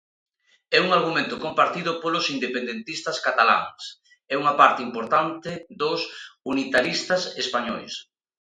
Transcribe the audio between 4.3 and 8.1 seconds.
e unha parte importante dos "unitaristas españois".